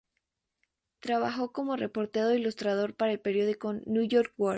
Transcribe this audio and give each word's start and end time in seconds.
Trabajó 0.99 1.51
como 1.51 1.75
reportero 1.75 2.31
e 2.31 2.39
ilustrador 2.39 2.95
para 2.95 3.11
el 3.11 3.19
periódico 3.19 3.73
New 3.85 4.01
York 4.07 4.33
World. 4.35 4.49